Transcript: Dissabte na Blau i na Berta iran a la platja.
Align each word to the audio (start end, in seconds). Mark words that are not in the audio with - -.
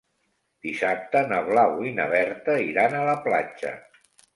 Dissabte 0.67 1.21
na 1.33 1.43
Blau 1.51 1.79
i 1.91 1.95
na 2.01 2.11
Berta 2.17 2.59
iran 2.73 3.01
a 3.01 3.07
la 3.13 3.19
platja. 3.31 3.81